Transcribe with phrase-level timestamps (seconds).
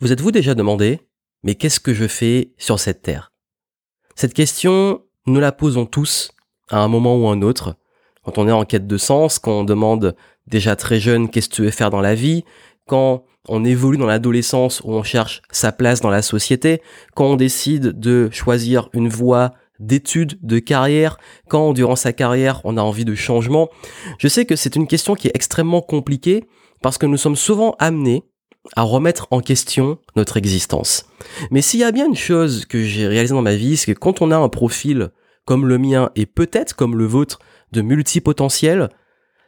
[0.00, 1.00] Vous êtes-vous déjà demandé,
[1.42, 3.32] mais qu'est-ce que je fais sur cette terre?
[4.14, 6.30] Cette question, nous la posons tous
[6.70, 7.74] à un moment ou un autre.
[8.22, 10.14] Quand on est en quête de sens, quand on demande
[10.46, 12.44] déjà très jeune qu'est-ce que tu veux faire dans la vie,
[12.86, 16.80] quand on évolue dans l'adolescence où on cherche sa place dans la société,
[17.16, 21.18] quand on décide de choisir une voie d'études, de carrière,
[21.48, 23.68] quand durant sa carrière on a envie de changement.
[24.18, 26.44] Je sais que c'est une question qui est extrêmement compliquée
[26.82, 28.22] parce que nous sommes souvent amenés
[28.76, 31.06] à remettre en question notre existence.
[31.50, 33.98] Mais s'il y a bien une chose que j'ai réalisée dans ma vie, c'est que
[33.98, 35.10] quand on a un profil
[35.44, 37.38] comme le mien et peut-être comme le vôtre
[37.72, 38.90] de multipotentiel,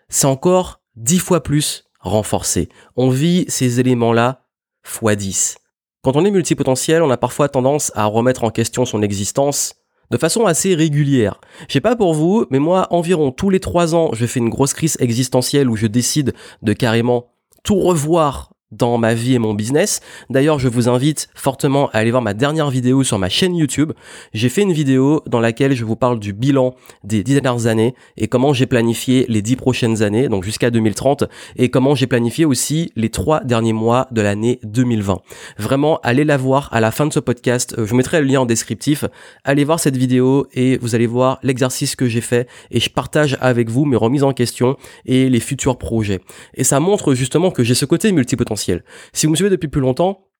[0.08, 2.68] c'est encore dix fois plus renforcé.
[2.96, 4.46] On vit ces éléments-là
[4.82, 5.58] fois 10.
[6.02, 9.74] Quand on est multipotentiel, on a parfois tendance à remettre en question son existence
[10.10, 11.40] de façon assez régulière.
[11.68, 14.48] Je sais pas pour vous, mais moi, environ tous les trois ans, je fais une
[14.48, 17.30] grosse crise existentielle où je décide de carrément
[17.62, 20.00] tout revoir dans ma vie et mon business.
[20.30, 23.92] D'ailleurs, je vous invite fortement à aller voir ma dernière vidéo sur ma chaîne YouTube.
[24.32, 27.94] J'ai fait une vidéo dans laquelle je vous parle du bilan des dix dernières années
[28.16, 31.24] et comment j'ai planifié les dix prochaines années, donc jusqu'à 2030,
[31.56, 35.20] et comment j'ai planifié aussi les trois derniers mois de l'année 2020.
[35.58, 37.74] Vraiment, allez la voir à la fin de ce podcast.
[37.84, 39.04] Je mettrai le lien en descriptif.
[39.44, 43.36] Allez voir cette vidéo et vous allez voir l'exercice que j'ai fait et je partage
[43.40, 46.20] avec vous mes remises en question et les futurs projets.
[46.54, 49.80] Et ça montre justement que j'ai ce côté multipotentiel si vous me suivez depuis plus
[49.80, 50.30] longtemps,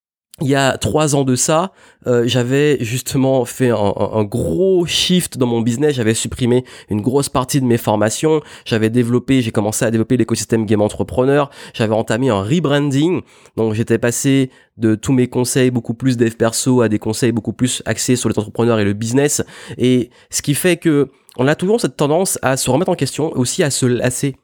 [0.40, 1.72] il y a trois ans de ça,
[2.06, 5.94] euh, j'avais justement fait un, gros shift dans mon business.
[5.94, 8.40] J'avais supprimé une grosse partie de mes formations.
[8.64, 11.50] J'avais développé, j'ai commencé à développer l'écosystème Game Entrepreneur.
[11.74, 13.20] J'avais entamé un rebranding.
[13.56, 17.52] Donc j'étais passé de tous mes conseils beaucoup plus dev perso à des conseils beaucoup
[17.52, 19.42] plus axés sur les entrepreneurs et le business.
[19.76, 23.30] Et ce qui fait que on a toujours cette tendance à se remettre en question,
[23.36, 24.36] aussi à se lasser.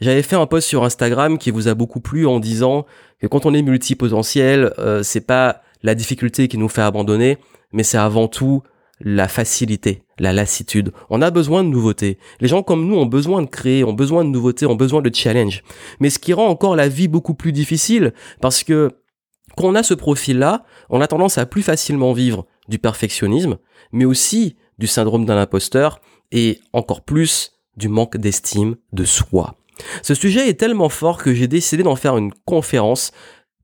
[0.00, 2.86] J'avais fait un post sur Instagram qui vous a beaucoup plu en disant
[3.20, 7.38] que quand on est multipotentiel, euh, c'est pas la difficulté qui nous fait abandonner,
[7.72, 8.62] mais c'est avant tout
[9.00, 10.92] la facilité, la lassitude.
[11.08, 12.18] On a besoin de nouveautés.
[12.40, 15.14] Les gens comme nous ont besoin de créer, ont besoin de nouveautés, ont besoin de
[15.14, 15.62] challenge.
[16.00, 18.90] Mais ce qui rend encore la vie beaucoup plus difficile, parce que
[19.56, 23.58] quand on a ce profil-là, on a tendance à plus facilement vivre du perfectionnisme,
[23.92, 26.00] mais aussi du syndrome d'un imposteur
[26.32, 29.59] et encore plus du manque d'estime de soi.
[30.02, 33.12] Ce sujet est tellement fort que j'ai décidé d'en faire une conférence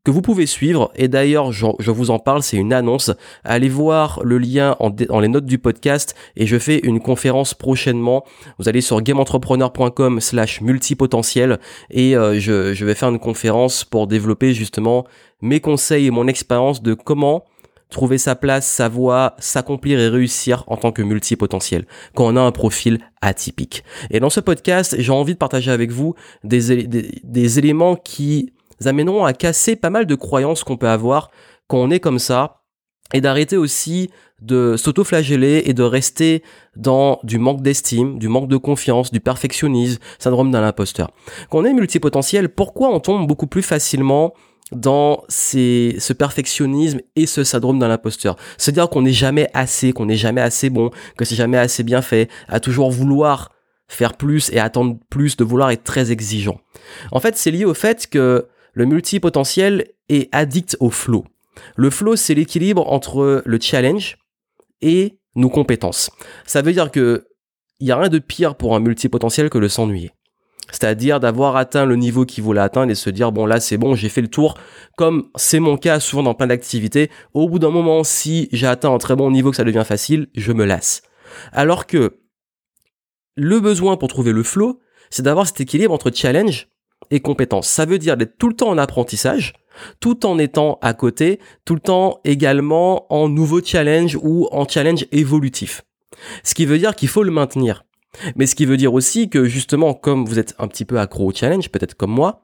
[0.07, 0.93] que vous pouvez suivre.
[0.95, 3.11] Et d'ailleurs, je, vous en parle, c'est une annonce.
[3.43, 8.25] Allez voir le lien en, les notes du podcast et je fais une conférence prochainement.
[8.61, 11.59] Vous allez sur gameentrepreneur.com slash multipotentiel
[11.91, 15.07] et euh, je vais faire une conférence pour développer justement
[15.43, 17.45] mes conseils et mon expérience de comment
[17.91, 22.41] trouver sa place, sa voie, s'accomplir et réussir en tant que multipotentiel, quand on a
[22.41, 23.85] un profil atypique.
[24.11, 26.15] Et dans ce podcast, j'ai envie de partager avec vous
[26.45, 28.53] des, des, éléments qui
[28.85, 31.31] amèneront à casser pas mal de croyances qu'on peut avoir
[31.69, 32.63] quand on est comme ça,
[33.13, 34.11] et d'arrêter aussi
[34.43, 36.43] de s'auto-flageller et de rester
[36.77, 41.11] dans du manque d'estime, du manque de confiance, du perfectionnisme, syndrome d'un imposteur.
[41.51, 44.35] Quand on est multipotentiel, pourquoi on tombe beaucoup plus facilement
[44.73, 48.37] dans ce perfectionnisme et ce syndrome d'un imposteur.
[48.59, 52.03] C'est-à-dire qu'on n'est jamais assez, qu'on n'est jamais assez bon, que c'est jamais assez bien
[52.03, 53.53] fait, à toujours vouloir
[53.89, 56.61] faire plus et attendre plus, de vouloir être très exigeant.
[57.13, 61.25] En fait, c'est lié au fait que le multipotentiel est addict au flow.
[61.77, 64.19] Le flow, c'est l'équilibre entre le challenge
[64.83, 66.11] et nos compétences.
[66.45, 67.29] Ça veut dire que
[67.79, 70.11] il y a rien de pire pour un multipotentiel que de s'ennuyer.
[70.71, 73.95] C'est-à-dire d'avoir atteint le niveau qu'il voulait atteindre et se dire bon là c'est bon
[73.95, 74.57] j'ai fait le tour.
[74.97, 78.93] Comme c'est mon cas souvent dans plein d'activités au bout d'un moment si j'ai atteint
[78.93, 81.03] un très bon niveau que ça devient facile je me lasse.
[81.53, 82.21] Alors que
[83.37, 86.69] le besoin pour trouver le flow c'est d'avoir cet équilibre entre challenge
[87.11, 87.69] et compétence.
[87.69, 89.53] Ça veut dire d'être tout le temps en apprentissage
[90.01, 95.07] tout en étant à côté tout le temps également en nouveau challenge ou en challenge
[95.13, 95.83] évolutif.
[96.43, 97.86] Ce qui veut dire qu'il faut le maintenir
[98.37, 101.27] mais ce qui veut dire aussi que justement, comme vous êtes un petit peu accro
[101.27, 102.43] au challenge, peut-être comme moi,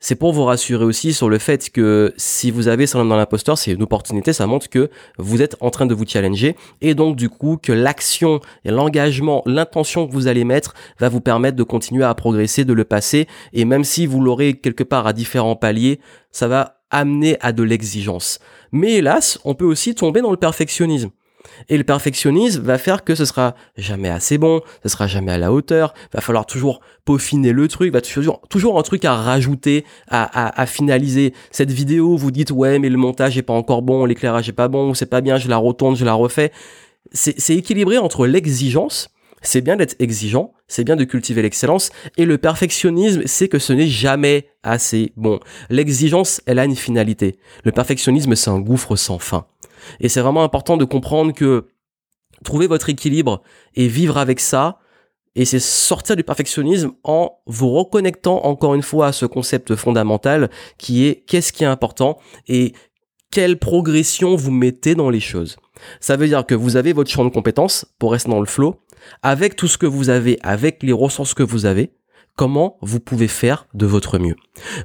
[0.00, 3.58] c'est pour vous rassurer aussi sur le fait que si vous avez ça dans l'imposteur,
[3.58, 7.16] c'est une opportunité, ça montre que vous êtes en train de vous challenger et donc
[7.16, 12.04] du coup que l'action l'engagement, l'intention que vous allez mettre va vous permettre de continuer
[12.04, 16.00] à progresser, de le passer et même si vous l'aurez quelque part à différents paliers,
[16.30, 18.38] ça va amener à de l'exigence.
[18.72, 21.10] Mais hélas, on peut aussi tomber dans le perfectionnisme.
[21.68, 25.38] Et le perfectionnisme va faire que ce sera jamais assez bon, ce sera jamais à
[25.38, 29.84] la hauteur, va falloir toujours peaufiner le truc, va toujours, toujours un truc à rajouter,
[30.08, 31.34] à, à, finaliser.
[31.50, 34.68] Cette vidéo, vous dites ouais mais le montage est pas encore bon, l'éclairage est pas
[34.68, 36.52] bon, c'est pas bien, je la retourne, je la refais.
[37.12, 39.08] C'est équilibré entre l'exigence,
[39.40, 43.72] c'est bien d'être exigeant, c'est bien de cultiver l'excellence, et le perfectionnisme, c'est que ce
[43.72, 45.40] n'est jamais assez bon.
[45.70, 47.38] L'exigence, elle a une finalité.
[47.64, 49.46] Le perfectionnisme, c'est un gouffre sans fin.
[50.00, 51.68] Et c'est vraiment important de comprendre que
[52.44, 53.42] trouver votre équilibre
[53.74, 54.78] et vivre avec ça,
[55.34, 60.50] et c'est sortir du perfectionnisme en vous reconnectant encore une fois à ce concept fondamental
[60.78, 62.72] qui est qu'est-ce qui est important et
[63.30, 65.56] quelle progression vous mettez dans les choses.
[66.00, 68.76] Ça veut dire que vous avez votre champ de compétences pour rester dans le flow,
[69.22, 71.92] avec tout ce que vous avez, avec les ressources que vous avez,
[72.38, 74.36] comment vous pouvez faire de votre mieux.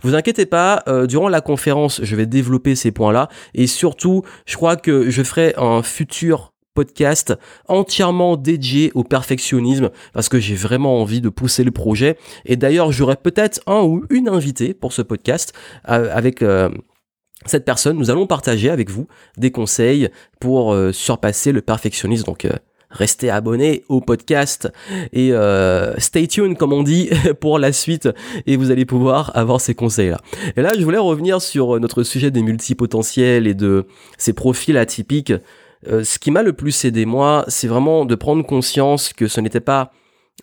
[0.01, 4.55] Vous inquiétez pas, euh, durant la conférence, je vais développer ces points-là et surtout, je
[4.55, 7.35] crois que je ferai un futur podcast
[7.67, 12.17] entièrement dédié au perfectionnisme parce que j'ai vraiment envie de pousser le projet.
[12.45, 15.53] Et d'ailleurs j'aurai peut-être un ou une invitée pour ce podcast
[15.89, 16.69] euh, avec euh,
[17.45, 17.99] cette personne.
[17.99, 19.07] Nous allons partager avec vous
[19.37, 20.09] des conseils
[20.39, 22.25] pour surpasser le perfectionnisme.
[22.25, 22.47] Donc
[22.93, 24.71] restez abonnés au podcast
[25.11, 27.09] et euh, stay tuned comme on dit
[27.41, 28.07] pour la suite
[28.45, 30.21] et vous allez pouvoir avoir ces conseils là.
[30.55, 33.87] Et là je voulais revenir sur notre sujet des multipotentiels et de
[34.17, 35.33] ces profils atypiques.
[35.87, 39.41] Euh, ce qui m'a le plus aidé moi, c'est vraiment de prendre conscience que ce
[39.41, 39.91] n'était pas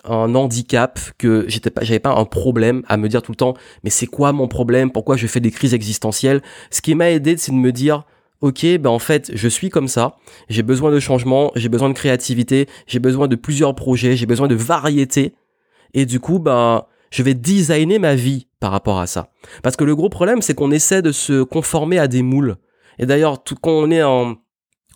[0.05, 3.55] un handicap, que j'étais pas, j'avais pas un problème à me dire tout le temps,
[3.85, 6.43] mais c'est quoi mon problème, pourquoi je fais des crises existentielles?
[6.71, 8.05] Ce qui m'a aidé, c'est de me dire,
[8.41, 10.17] ok, ben en fait, je suis comme ça,
[10.49, 14.49] j'ai besoin de changement, j'ai besoin de créativité, j'ai besoin de plusieurs projets, j'ai besoin
[14.49, 15.35] de variété,
[15.95, 19.31] et du coup, ben, je vais designer ma vie par rapport à ça.
[19.63, 22.57] Parce que le gros problème, c'est qu'on essaie de se conformer à des moules.
[22.99, 24.37] Et d'ailleurs, tout quand on est en,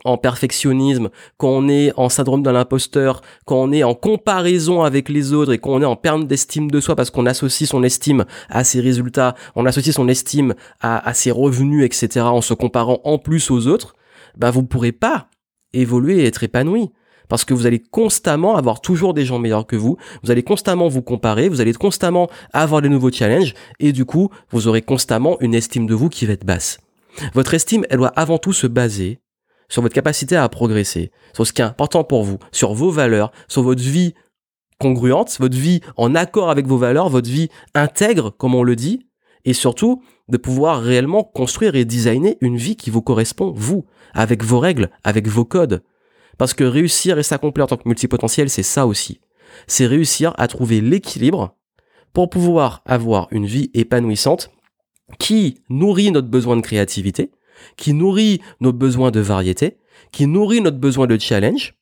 [0.04, 1.08] en perfectionnisme,
[1.38, 5.52] quand on est en syndrome de l'imposteur, quand on est en comparaison avec les autres
[5.52, 8.64] et quand on est en perte d'estime de soi parce qu'on associe son estime à
[8.64, 13.50] ses résultats, on associe son estime à, ses revenus, etc., en se comparant en plus
[13.50, 13.94] aux autres,
[14.36, 15.28] ben vous ne pourrez pas
[15.72, 16.90] évoluer et être épanoui.
[17.26, 20.88] Parce que vous allez constamment avoir toujours des gens meilleurs que vous, vous allez constamment
[20.88, 25.40] vous comparer, vous allez constamment avoir des nouveaux challenges, et du coup, vous aurez constamment
[25.40, 26.78] une estime de vous qui va être basse.
[27.32, 29.20] Votre estime, elle doit avant tout se baser
[29.68, 33.32] sur votre capacité à progresser, sur ce qui est important pour vous, sur vos valeurs,
[33.48, 34.14] sur votre vie
[34.78, 39.06] congruente, votre vie en accord avec vos valeurs, votre vie intègre, comme on le dit,
[39.44, 44.42] et surtout de pouvoir réellement construire et designer une vie qui vous correspond, vous, avec
[44.42, 45.82] vos règles, avec vos codes.
[46.38, 49.20] Parce que réussir et s'accomplir en tant que multipotentiel, c'est ça aussi.
[49.66, 51.56] C'est réussir à trouver l'équilibre
[52.12, 54.50] pour pouvoir avoir une vie épanouissante
[55.18, 57.30] qui nourrit notre besoin de créativité,
[57.76, 59.78] qui nourrit nos besoins de variété,
[60.12, 61.74] qui nourrit notre besoin de challenge,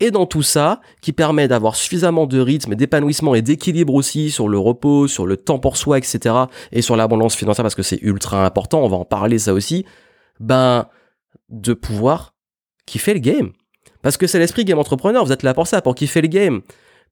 [0.00, 4.48] et dans tout ça, qui permet d'avoir suffisamment de rythme, d'épanouissement et d'équilibre aussi sur
[4.48, 6.34] le repos, sur le temps pour soi, etc.
[6.72, 9.84] et sur l'abondance financière parce que c'est ultra important, on va en parler ça aussi,
[10.40, 10.86] ben,
[11.48, 12.34] de pouvoir
[12.86, 13.52] kiffer le game.
[14.02, 16.60] Parce que c'est l'esprit game entrepreneur, vous êtes là pour ça, pour kiffer le game,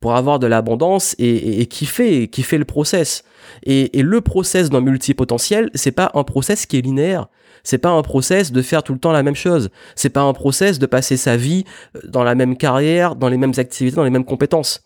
[0.00, 3.24] pour avoir de l'abondance et, kiffer, kiffer le process.
[3.62, 7.28] Et, et le process d'un multipotentiel, c'est pas un process qui est linéaire
[7.64, 9.70] C'est pas un process de faire tout le temps la même chose.
[9.94, 11.64] C'est pas un process de passer sa vie
[11.96, 14.84] euh, dans la même carrière, dans les mêmes activités, dans les mêmes compétences.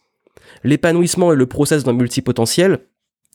[0.65, 2.81] L'épanouissement et le process d'un multipotentiel,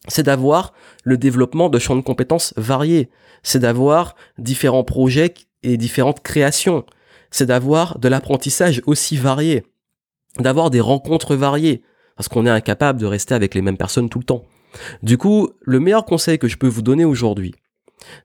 [0.07, 3.10] c'est d'avoir le développement de champs de compétences variés.
[3.43, 5.33] C'est d'avoir différents projets
[5.63, 6.86] et différentes créations.
[7.29, 9.63] C'est d'avoir de l'apprentissage aussi varié.
[10.39, 11.83] D'avoir des rencontres variées.
[12.15, 14.45] Parce qu'on est incapable de rester avec les mêmes personnes tout le temps.
[15.03, 17.53] Du coup, le meilleur conseil que je peux vous donner aujourd'hui,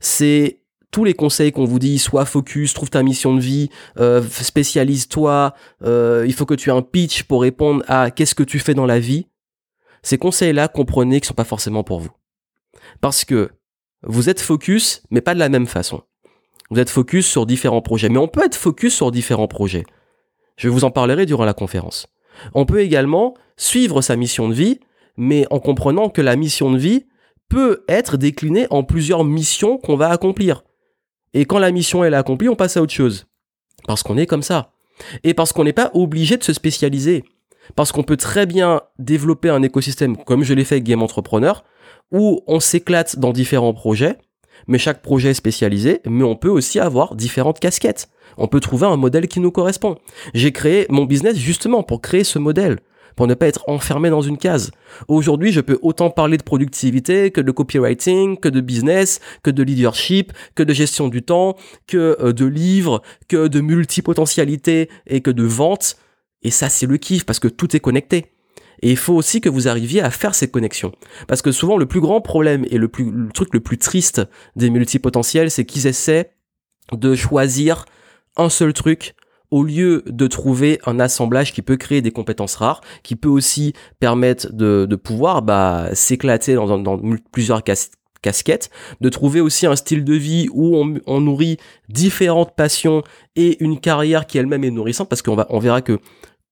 [0.00, 4.22] c'est tous les conseils qu'on vous dit, sois focus, trouve ta mission de vie, euh,
[4.22, 8.58] spécialise-toi, euh, il faut que tu aies un pitch pour répondre à qu'est-ce que tu
[8.58, 9.26] fais dans la vie.
[10.02, 12.12] Ces conseils-là, comprenez qu'ils sont pas forcément pour vous.
[13.00, 13.50] Parce que
[14.02, 16.02] vous êtes focus, mais pas de la même façon.
[16.70, 19.84] Vous êtes focus sur différents projets, mais on peut être focus sur différents projets.
[20.56, 22.06] Je vous en parlerai durant la conférence.
[22.54, 24.80] On peut également suivre sa mission de vie,
[25.16, 27.06] mais en comprenant que la mission de vie
[27.48, 30.64] peut être déclinée en plusieurs missions qu'on va accomplir.
[31.34, 33.26] Et quand la mission est accomplie, on passe à autre chose.
[33.86, 34.72] Parce qu'on est comme ça.
[35.24, 37.24] Et parce qu'on n'est pas obligé de se spécialiser.
[37.74, 41.64] Parce qu'on peut très bien développer un écosystème comme je l'ai fait avec Game Entrepreneur,
[42.12, 44.18] où on s'éclate dans différents projets,
[44.68, 48.08] mais chaque projet est spécialisé, mais on peut aussi avoir différentes casquettes.
[48.38, 49.96] On peut trouver un modèle qui nous correspond.
[50.34, 52.78] J'ai créé mon business justement pour créer ce modèle
[53.16, 54.70] pour ne pas être enfermé dans une case.
[55.08, 59.62] Aujourd'hui, je peux autant parler de productivité que de copywriting, que de business, que de
[59.62, 61.56] leadership, que de gestion du temps,
[61.86, 65.96] que euh, de livres, que de multipotentialité et que de vente.
[66.42, 68.26] Et ça, c'est le kiff parce que tout est connecté.
[68.82, 70.92] Et il faut aussi que vous arriviez à faire ces connexions.
[71.28, 74.20] Parce que souvent, le plus grand problème et le, plus, le truc le plus triste
[74.54, 76.32] des multipotentiels, c'est qu'ils essaient
[76.92, 77.86] de choisir
[78.36, 79.14] un seul truc
[79.50, 83.72] au lieu de trouver un assemblage qui peut créer des compétences rares, qui peut aussi
[84.00, 87.00] permettre de, pouvoir bah, s'éclater dans,
[87.32, 87.62] plusieurs
[88.22, 90.76] casquettes, de trouver aussi un style de vie où
[91.06, 93.02] on, nourrit différentes passions
[93.36, 95.98] et une carrière qui elle-même est nourrissante, parce qu'on va, on verra que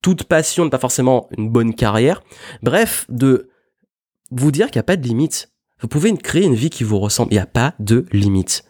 [0.02, 2.22] toute passion n'est pas forcément une bonne carrière.
[2.62, 3.48] Bref, de
[4.30, 5.50] vous dire qu'il n'y a pas de limite.
[5.80, 7.32] Vous pouvez créer une vie qui vous ressemble.
[7.32, 8.64] Il n'y a pas de limite.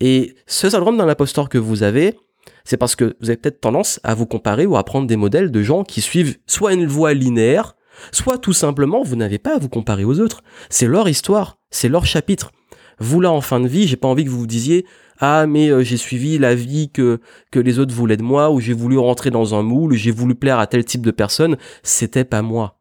[0.00, 2.16] Et ce syndrome d'un imposteur que vous avez,
[2.64, 5.50] c'est parce que vous avez peut-être tendance à vous comparer ou à prendre des modèles
[5.50, 7.76] de gens qui suivent soit une voie linéaire,
[8.12, 10.42] soit tout simplement vous n'avez pas à vous comparer aux autres.
[10.68, 12.52] C'est leur histoire, c'est leur chapitre.
[12.98, 14.86] Vous là en fin de vie, j'ai pas envie que vous vous disiez
[15.20, 17.20] ah mais euh, j'ai suivi la vie que
[17.50, 20.34] que les autres voulaient de moi ou j'ai voulu rentrer dans un moule, j'ai voulu
[20.34, 22.80] plaire à tel type de personne, c'était pas moi.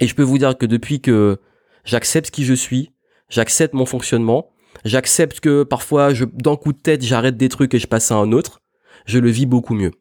[0.00, 1.38] Et je peux vous dire que depuis que
[1.84, 2.92] j'accepte qui je suis,
[3.28, 4.50] j'accepte mon fonctionnement,
[4.84, 8.30] j'accepte que parfois d'un coup de tête, j'arrête des trucs et je passe à un
[8.30, 8.60] autre
[9.06, 9.92] je le vis beaucoup mieux.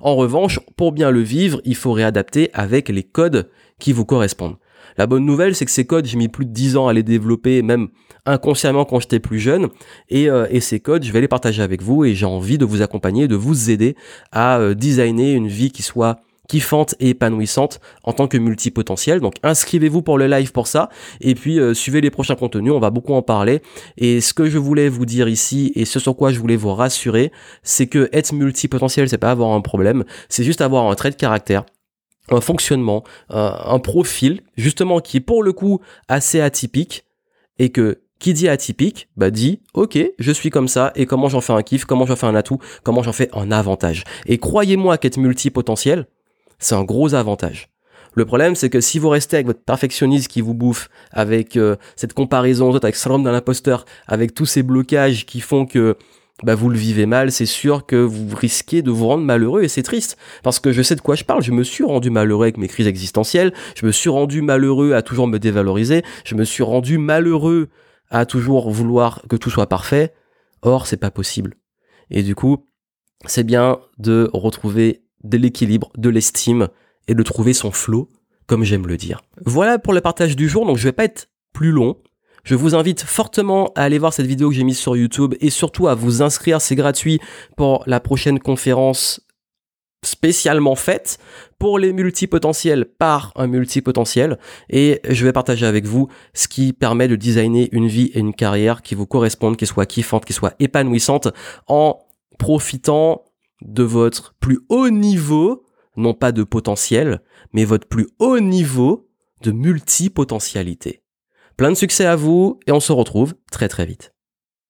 [0.00, 4.56] En revanche, pour bien le vivre, il faut réadapter avec les codes qui vous correspondent.
[4.98, 7.02] La bonne nouvelle, c'est que ces codes, j'ai mis plus de 10 ans à les
[7.02, 7.88] développer, même
[8.24, 9.68] inconsciemment quand j'étais plus jeune.
[10.08, 12.64] Et, euh, et, ces codes, je vais les partager avec vous et j'ai envie de
[12.64, 13.96] vous accompagner, de vous aider
[14.32, 19.20] à euh, designer une vie qui soit kiffante et épanouissante en tant que multipotentiel.
[19.20, 20.88] Donc inscrivez-vous pour le live pour ça
[21.20, 23.62] et puis euh, suivez les prochains contenus, on va beaucoup en parler.
[23.96, 26.74] Et ce que je voulais vous dire ici et ce sur quoi je voulais vous
[26.74, 31.10] rassurer, c'est que être multipotentiel, c'est pas avoir un problème, c'est juste avoir un trait
[31.10, 31.64] de caractère
[32.28, 37.04] un fonctionnement, un profil, justement qui est pour le coup assez atypique,
[37.58, 41.40] et que qui dit atypique, bah dit ok, je suis comme ça et comment j'en
[41.40, 44.04] fais un kiff, comment j'en fais un atout, comment j'en fais un avantage.
[44.26, 46.06] Et croyez-moi qu'être multipotentiel,
[46.58, 47.68] c'est un gros avantage.
[48.14, 51.76] Le problème, c'est que si vous restez avec votre perfectionnisme qui vous bouffe, avec euh,
[51.96, 55.96] cette comparaison avec syndrome d'un imposteur, avec tous ces blocages qui font que
[56.42, 59.68] bah, vous le vivez mal, c'est sûr que vous risquez de vous rendre malheureux et
[59.68, 60.16] c'est triste.
[60.42, 62.68] Parce que je sais de quoi je parle, je me suis rendu malheureux avec mes
[62.68, 66.96] crises existentielles, je me suis rendu malheureux à toujours me dévaloriser, je me suis rendu
[66.96, 67.68] malheureux
[68.10, 70.14] à toujours vouloir que tout soit parfait.
[70.62, 71.54] Or, c'est pas possible.
[72.10, 72.66] Et du coup,
[73.26, 76.68] c'est bien de retrouver de l'équilibre, de l'estime
[77.08, 78.10] et de trouver son flow,
[78.46, 79.22] comme j'aime le dire.
[79.44, 81.96] Voilà pour le partage du jour, donc je vais pas être plus long.
[82.44, 85.50] Je vous invite fortement à aller voir cette vidéo que j'ai mise sur YouTube et
[85.50, 87.18] surtout à vous inscrire, c'est gratuit
[87.56, 89.20] pour la prochaine conférence
[90.04, 91.18] spécialement faite
[91.58, 94.38] pour les multipotentiels par un multipotentiel
[94.70, 98.34] et je vais partager avec vous ce qui permet de designer une vie et une
[98.34, 101.28] carrière qui vous correspondent, qui soit kiffante, qui soit épanouissante
[101.66, 101.98] en
[102.38, 103.24] profitant
[103.62, 105.64] de votre plus haut niveau,
[105.96, 107.22] non pas de potentiel,
[107.52, 109.08] mais votre plus haut niveau
[109.42, 111.02] de multipotentialité.
[111.56, 114.15] Plein de succès à vous et on se retrouve très très vite.